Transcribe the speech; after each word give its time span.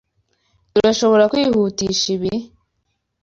Turashobora 0.71 1.29
kwihutisha 1.31 2.05
ibi? 2.15 2.31